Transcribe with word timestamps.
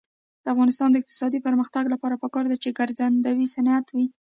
د 0.43 0.45
افغانستان 0.53 0.89
د 0.91 0.95
اقتصادي 1.01 1.39
پرمختګ 1.47 1.83
لپاره 1.93 2.19
پکار 2.23 2.43
ده 2.51 2.57
چې 2.63 2.75
ګرځندوی 2.79 3.47
صنعت 3.55 3.85
وي. 3.95 4.05